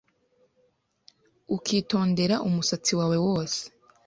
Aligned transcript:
ukitondera 1.55 2.35
umusatsi 2.47 2.91
wawe 2.99 3.17
wose 3.27 3.61